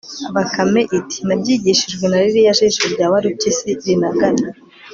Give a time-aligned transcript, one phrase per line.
[0.35, 4.45] bakame iti nabyigishijwe na ririya jisho rya warupyisi rinagana